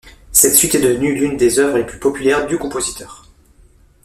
[0.31, 3.27] Cette suite est devenue l’une des œuvres les plus populaires du compositeur.